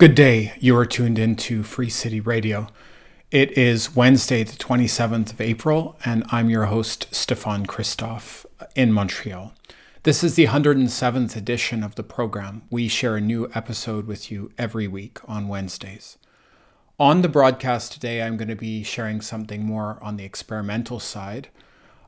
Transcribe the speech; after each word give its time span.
Good 0.00 0.14
day. 0.14 0.54
You 0.58 0.78
are 0.78 0.86
tuned 0.86 1.18
into 1.18 1.62
Free 1.62 1.90
City 1.90 2.20
Radio. 2.20 2.68
It 3.30 3.50
is 3.50 3.94
Wednesday, 3.94 4.42
the 4.42 4.56
27th 4.56 5.34
of 5.34 5.42
April, 5.42 5.98
and 6.06 6.24
I'm 6.30 6.48
your 6.48 6.64
host, 6.64 7.14
Stefan 7.14 7.66
Christoff, 7.66 8.46
in 8.74 8.94
Montreal. 8.94 9.52
This 10.04 10.24
is 10.24 10.36
the 10.36 10.46
107th 10.46 11.36
edition 11.36 11.82
of 11.82 11.96
the 11.96 12.02
program. 12.02 12.62
We 12.70 12.88
share 12.88 13.16
a 13.16 13.20
new 13.20 13.50
episode 13.54 14.06
with 14.06 14.30
you 14.30 14.50
every 14.56 14.88
week 14.88 15.18
on 15.28 15.48
Wednesdays. 15.48 16.16
On 16.98 17.20
the 17.20 17.28
broadcast 17.28 17.92
today, 17.92 18.22
I'm 18.22 18.38
going 18.38 18.48
to 18.48 18.56
be 18.56 18.82
sharing 18.82 19.20
something 19.20 19.66
more 19.66 19.98
on 20.02 20.16
the 20.16 20.24
experimental 20.24 20.98
side. 20.98 21.48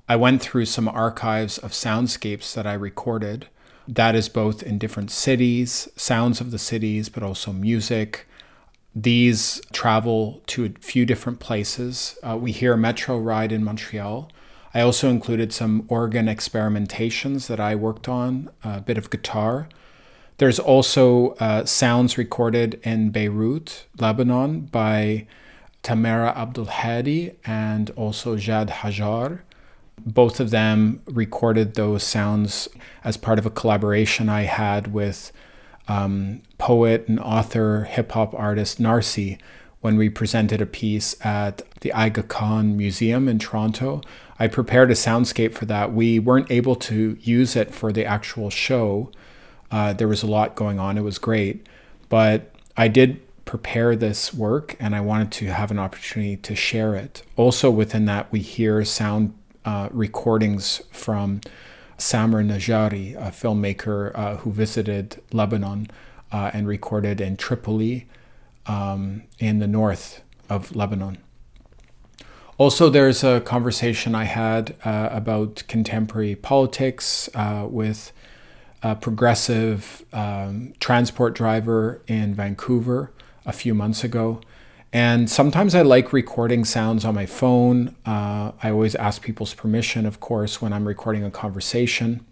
I 0.09 0.17
went 0.17 0.41
through 0.41 0.65
some 0.65 0.89
archives 0.89 1.59
of 1.59 1.73
soundscapes 1.73 2.55
that 2.55 2.67
I 2.67 2.73
recorded 2.73 3.49
that 3.89 4.14
is 4.14 4.29
both 4.29 4.62
in 4.62 4.79
different 4.79 5.11
cities, 5.11 5.89
sounds 5.96 6.41
of 6.41 6.51
the 6.51 6.59
cities, 6.59 7.09
but 7.09 7.23
also 7.23 7.53
music. 7.53 8.27
These 8.95 9.61
travel 9.72 10.43
to 10.49 10.67
a 10.67 10.71
few 10.81 11.07
different 11.07 11.41
places. 11.41 12.18
Uh, 12.22 12.36
we 12.36 12.53
hear 12.53 12.75
a 12.75 12.79
Metro 12.79 13.18
Ride 13.18 13.53
in 13.53 13.64
Montreal. 13.64 14.31
I 14.75 14.81
also 14.81 15.08
included 15.08 15.53
some 15.53 15.85
organ 15.89 16.27
experimentations 16.27 17.46
that 17.49 17.61
I 17.61 17.75
worked 17.75 18.08
on, 18.08 18.50
a 18.64 18.81
bit 18.81 18.99
of 18.99 19.11
guitar. 19.11 19.68
There's 20.39 20.58
also 20.58 21.30
uh, 21.35 21.64
sounds 21.64 22.17
recorded 22.17 22.80
in 22.83 23.11
Beirut, 23.11 23.86
Lebanon, 23.99 24.63
by 24.63 25.27
Tamara 25.83 26.33
Abdulhadi 26.35 27.35
and 27.44 27.91
also 27.91 28.36
Jad 28.36 28.69
Hajar. 28.69 29.41
Both 29.99 30.41
of 30.41 30.51
them 30.51 31.01
recorded 31.07 31.75
those 31.75 32.03
sounds 32.03 32.69
as 33.05 33.17
part 33.17 33.39
of 33.39 33.47
a 33.47 33.50
collaboration 33.50 34.28
I 34.28 34.42
had 34.42 34.92
with 34.92 35.33
um, 35.89 36.42
poet 36.59 37.06
and 37.09 37.20
author, 37.20 37.84
hip 37.84 38.12
hop 38.12 38.34
artist 38.34 38.81
Narcy 38.81 39.39
when 39.81 39.97
we 39.97 40.09
presented 40.09 40.61
a 40.61 40.67
piece 40.67 41.14
at 41.25 41.62
the 41.81 41.92
Aga 41.92 42.22
Khan 42.25 42.77
Museum 42.77 43.28
in 43.28 43.39
Toronto. 43.39 44.00
I 44.39 44.48
prepared 44.48 44.91
a 44.91 44.94
soundscape 44.94 45.55
for 45.55 45.66
that. 45.66 45.92
We 45.92 46.19
weren't 46.19 46.50
able 46.50 46.77
to 46.77 47.16
use 47.20 47.56
it 47.56 47.75
for 47.75 47.92
the 47.92 48.05
actual 48.05 48.48
show. 48.48 49.11
Uh, 49.70 49.92
there 49.92 50.09
was 50.09 50.22
a 50.22 50.28
lot 50.28 50.55
going 50.55 50.78
on. 50.78 50.97
It 50.97 51.03
was 51.03 51.19
great. 51.19 51.66
But 52.09 52.55
I 52.77 52.88
did 52.88 53.20
prepare 53.44 53.97
this 53.97 54.33
work 54.33 54.77
and 54.78 54.94
I 54.94 55.00
wanted 55.00 55.33
to 55.33 55.47
have 55.47 55.70
an 55.70 55.78
opportunity 55.78 56.36
to 56.36 56.55
share 56.55 56.94
it. 56.94 57.22
Also, 57.36 57.70
within 57.70 58.05
that, 58.06 58.31
we 58.31 58.41
hear 58.41 58.84
sound 58.84 59.34
uh, 59.64 59.88
recordings 59.92 60.82
from 60.91 61.41
Samer 61.98 62.42
Najari, 62.42 63.14
a 63.16 63.30
filmmaker 63.30 64.12
uh, 64.14 64.36
who 64.38 64.52
visited 64.52 65.22
Lebanon 65.32 65.88
uh, 66.32 66.50
and 66.52 66.66
recorded 66.66 67.20
in 67.20 67.36
Tripoli 67.36 68.06
um, 68.66 69.22
in 69.38 69.58
the 69.58 69.66
north 69.66 70.22
of 70.48 70.74
Lebanon. 70.74 71.19
Also, 72.58 72.91
there's 72.91 73.24
a 73.24 73.41
conversation 73.41 74.14
I 74.14 74.24
had 74.24 74.77
uh, 74.84 75.08
about 75.10 75.64
contemporary 75.69 76.36
politics 76.36 77.28
uh, 77.34 77.66
with 77.69 78.12
a 78.82 78.94
progressive 78.94 80.04
um, 80.12 80.74
transport 80.78 81.34
driver 81.34 82.02
in 82.06 82.34
Vancouver 82.34 83.12
a 83.47 83.52
few 83.52 83.74
months 83.74 84.04
ago. 84.04 84.41
And 84.92 85.30
sometimes 85.30 85.74
I 85.74 85.82
like 85.82 86.12
recording 86.12 86.66
sounds 86.66 87.04
on 87.04 87.14
my 87.14 87.24
phone. 87.24 87.96
Uh, 88.04 88.52
I 88.62 88.70
always 88.70 88.94
ask 88.94 89.22
people's 89.22 89.54
permission, 89.54 90.04
of 90.04 90.20
course, 90.20 90.60
when 90.60 90.72
I'm 90.72 90.86
recording 90.86 91.24
a 91.24 91.30
conversation. 91.30 92.26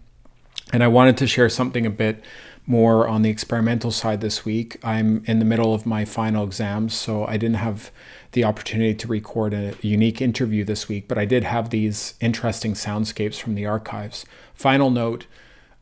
And 0.71 0.83
I 0.83 0.87
wanted 0.87 1.17
to 1.17 1.27
share 1.27 1.49
something 1.49 1.87
a 1.87 1.89
bit 1.89 2.23
more 2.67 3.07
on 3.07 3.23
the 3.23 3.31
experimental 3.31 3.89
side 3.89 4.21
this 4.21 4.45
week. 4.45 4.79
I'm 4.83 5.23
in 5.25 5.39
the 5.39 5.45
middle 5.45 5.73
of 5.73 5.87
my 5.87 6.05
final 6.05 6.43
exams, 6.43 6.93
so 6.93 7.25
I 7.25 7.37
didn't 7.37 7.55
have 7.55 7.91
the 8.33 8.43
opportunity 8.43 8.93
to 8.93 9.07
record 9.07 9.53
a 9.53 9.73
unique 9.81 10.21
interview 10.21 10.63
this 10.63 10.87
week, 10.87 11.07
but 11.07 11.17
I 11.17 11.25
did 11.25 11.43
have 11.43 11.71
these 11.71 12.13
interesting 12.21 12.73
soundscapes 12.73 13.39
from 13.39 13.55
the 13.55 13.65
archives. 13.65 14.25
Final 14.53 14.91
note 14.91 15.25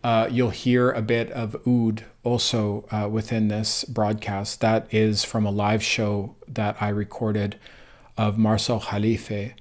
uh, 0.03 0.27
you'll 0.31 0.49
hear 0.49 0.91
a 0.91 1.01
bit 1.01 1.29
of 1.31 1.55
oud 1.67 2.05
also 2.23 2.85
uh, 2.91 3.07
within 3.09 3.47
this 3.47 3.83
broadcast. 3.83 4.61
That 4.61 4.93
is 4.93 5.23
from 5.23 5.45
a 5.45 5.51
live 5.51 5.83
show 5.83 6.35
that 6.47 6.77
I 6.81 6.89
recorded 6.89 7.59
of 8.17 8.37
Marcel 8.37 8.79
Khalife 8.79 9.53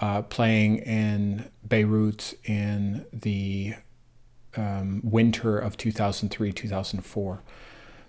uh, 0.00 0.22
playing 0.22 0.78
in 0.78 1.50
Beirut 1.66 2.34
in 2.44 3.06
the 3.12 3.74
um, 4.56 5.00
winter 5.02 5.58
of 5.58 5.76
2003 5.76 6.52
2004. 6.52 7.42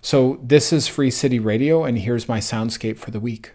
So, 0.00 0.38
this 0.42 0.72
is 0.72 0.86
Free 0.86 1.10
City 1.10 1.40
Radio, 1.40 1.84
and 1.84 1.98
here's 1.98 2.28
my 2.28 2.38
soundscape 2.38 2.98
for 2.98 3.10
the 3.10 3.18
week. 3.18 3.52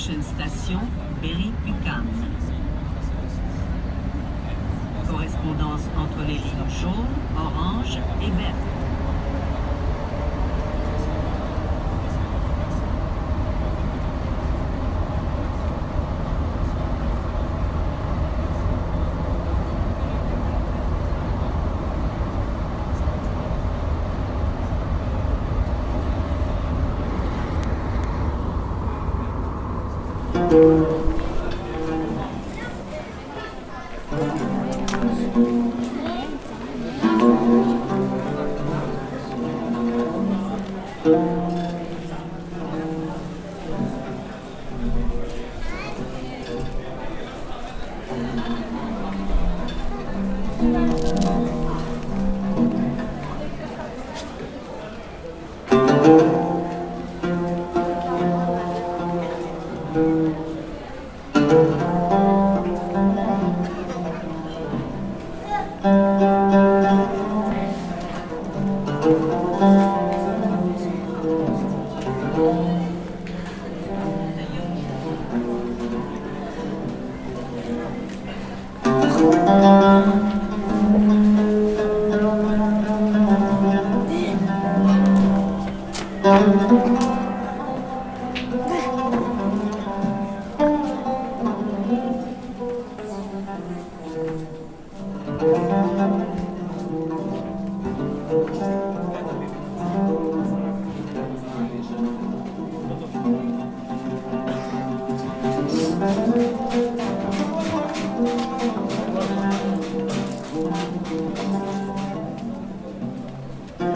Prochaine 0.00 0.22
station, 0.22 0.80
Berry-UQAM. 1.20 2.06
Correspondance 5.06 5.82
entre 5.98 6.26
les 6.26 6.36
lignes 6.36 6.70
jaunes, 6.80 7.04
orange 7.36 7.98
et 8.22 8.30
vertes. 8.30 8.79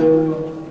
Música 0.01 0.64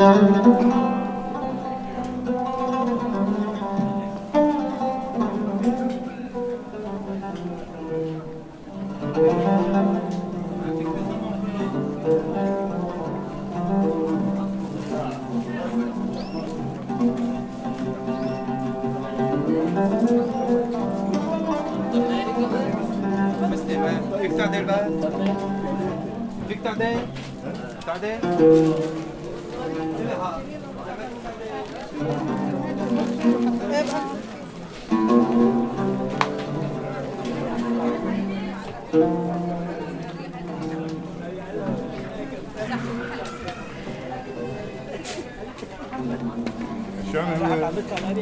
Del 0.00 0.32
Tardel 0.32 0.99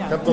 Canto, 0.08 0.32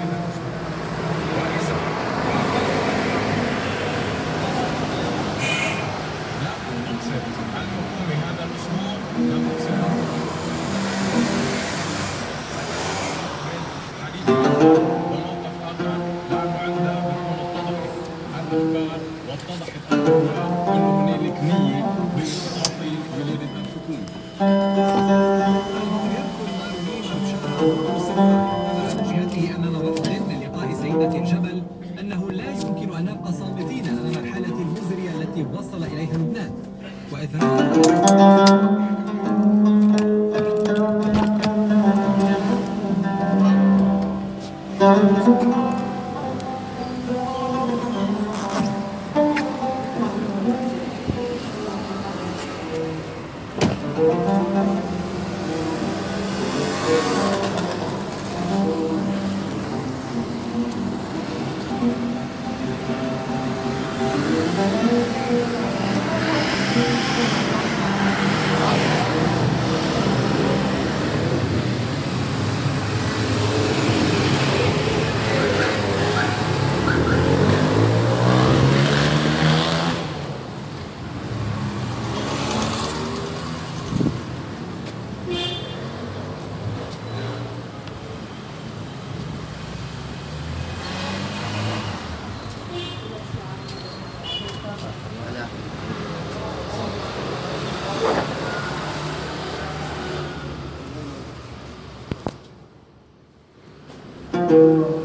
Ah, 104.51 104.53
tu 104.53 105.00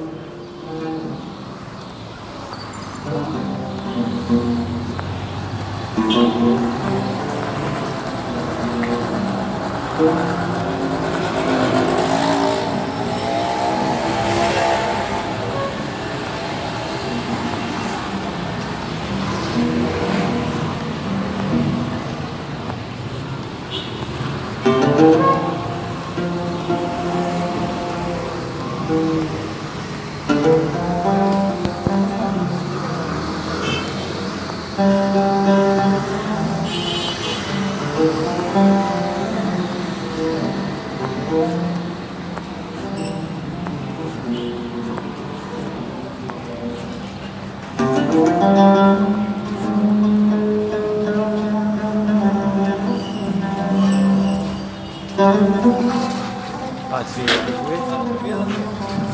Así 56.97 57.21
es. 57.21 59.06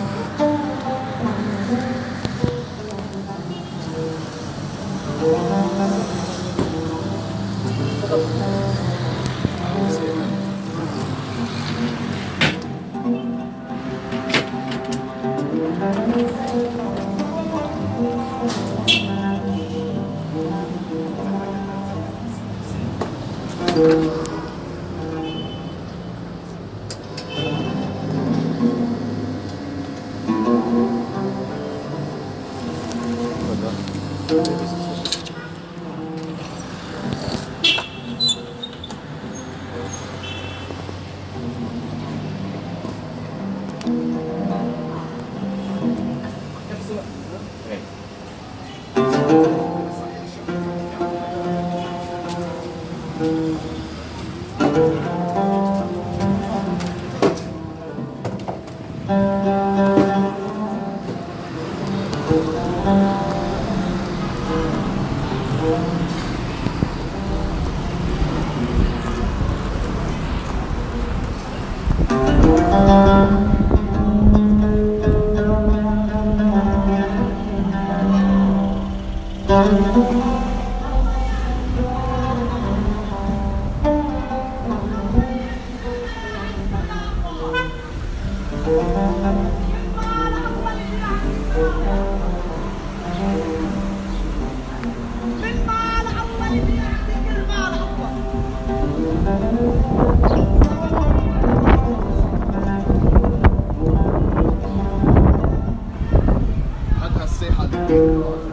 say 107.42 107.50
hallelujah. 107.50 108.51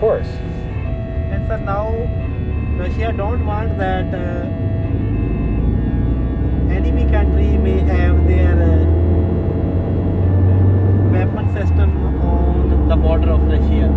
Course. 0.00 0.26
And 1.30 1.46
sir, 1.46 1.58
now 1.58 1.92
Russia 2.80 3.12
don't 3.16 3.44
want 3.44 3.76
that 3.78 4.06
uh, 4.14 4.46
enemy 6.74 7.04
country 7.12 7.48
may 7.58 7.78
have 7.80 8.26
their 8.26 8.54
uh, 8.56 8.86
weapon 11.12 11.46
system 11.52 11.90
on 12.22 12.88
the 12.88 12.96
border 12.96 13.30
of 13.32 13.42
Russia. 13.42 13.92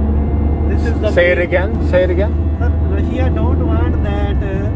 This 0.70 0.86
is 0.94 1.00
the 1.00 1.12
Say 1.13 1.32
it 1.32 1.38
again. 1.39 1.88
Say 1.89 2.04
it 2.04 2.10
again. 2.10 2.34
Sir, 2.60 2.70
Russia 2.98 3.30
don't 3.34 3.66
want 3.66 4.04
that 4.04 4.36
uh, 4.44 4.70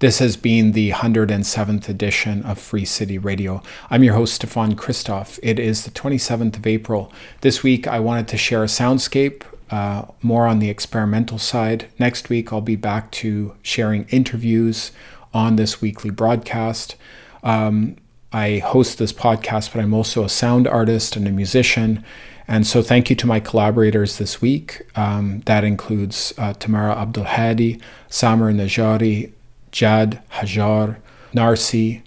This 0.00 0.18
has 0.18 0.36
been 0.36 0.72
the 0.72 0.90
107th 0.92 1.88
edition 1.88 2.42
of 2.42 2.58
Free 2.58 2.84
City 2.84 3.18
Radio. 3.18 3.62
I'm 3.90 4.02
your 4.02 4.14
host, 4.14 4.34
Stefan 4.34 4.74
Christoff. 4.74 5.38
It 5.42 5.58
is 5.58 5.84
the 5.84 5.90
27th 5.90 6.56
of 6.56 6.66
April. 6.66 7.12
This 7.40 7.62
week, 7.62 7.86
I 7.86 8.00
wanted 8.00 8.28
to 8.28 8.38
share 8.38 8.62
a 8.62 8.66
soundscape, 8.66 9.42
uh, 9.70 10.06
more 10.22 10.46
on 10.46 10.58
the 10.58 10.70
experimental 10.70 11.38
side. 11.38 11.88
Next 11.98 12.28
week, 12.28 12.52
I'll 12.52 12.60
be 12.60 12.76
back 12.76 13.10
to 13.12 13.54
sharing 13.62 14.04
interviews 14.08 14.90
on 15.32 15.56
this 15.56 15.80
weekly 15.80 16.10
broadcast. 16.10 16.96
Um, 17.42 17.96
I 18.32 18.58
host 18.58 18.98
this 18.98 19.12
podcast, 19.12 19.72
but 19.72 19.82
I'm 19.82 19.94
also 19.94 20.24
a 20.24 20.28
sound 20.28 20.68
artist 20.68 21.16
and 21.16 21.26
a 21.26 21.32
musician. 21.32 22.04
And 22.50 22.66
so, 22.66 22.82
thank 22.82 23.08
you 23.08 23.14
to 23.16 23.28
my 23.28 23.38
collaborators 23.38 24.18
this 24.18 24.42
week. 24.42 24.82
Um, 24.96 25.42
that 25.46 25.62
includes 25.62 26.34
uh, 26.36 26.52
Tamara 26.54 26.96
Abdulhadi, 26.96 27.80
Samer 28.08 28.52
Najari, 28.52 29.30
Jad 29.70 30.20
Hajar, 30.32 30.96
Narcy, 31.32 32.02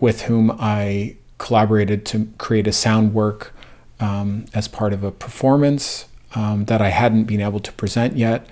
with 0.00 0.22
whom 0.22 0.50
I 0.58 1.14
collaborated 1.38 2.04
to 2.06 2.28
create 2.38 2.66
a 2.66 2.72
sound 2.72 3.14
work 3.14 3.54
um, 4.00 4.46
as 4.52 4.66
part 4.66 4.92
of 4.92 5.04
a 5.04 5.12
performance 5.12 6.06
um, 6.34 6.64
that 6.64 6.82
I 6.82 6.88
hadn't 6.88 7.24
been 7.24 7.40
able 7.40 7.60
to 7.60 7.70
present 7.72 8.16
yet. 8.16 8.48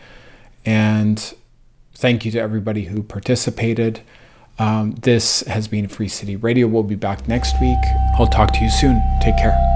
And 0.65 1.19
thank 1.93 2.25
you 2.25 2.31
to 2.31 2.39
everybody 2.39 2.85
who 2.85 3.03
participated. 3.03 4.03
Um, 4.61 4.93
this 5.03 5.41
has 5.49 5.67
been 5.67 5.89
Free 5.89 6.07
City 6.07 6.37
Radio. 6.37 6.69
We'll 6.69 6.85
be 6.85 6.95
back 6.95 7.27
next 7.27 7.61
week. 7.61 7.79
I'll 8.17 8.29
talk 8.29 8.53
to 8.53 8.61
you 8.61 8.71
soon. 8.71 9.03
Take 9.21 9.37
care. 9.39 9.72